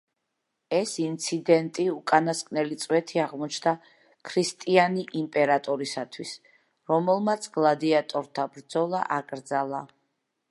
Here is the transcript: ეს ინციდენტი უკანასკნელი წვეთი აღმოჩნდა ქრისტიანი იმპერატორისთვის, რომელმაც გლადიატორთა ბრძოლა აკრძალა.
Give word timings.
ეს 0.75 0.91
ინციდენტი 1.01 1.83
უკანასკნელი 1.95 2.77
წვეთი 2.83 3.21
აღმოჩნდა 3.25 3.73
ქრისტიანი 4.29 5.03
იმპერატორისთვის, 5.21 6.31
რომელმაც 6.93 7.47
გლადიატორთა 7.59 8.47
ბრძოლა 8.57 9.03
აკრძალა. 9.19 9.83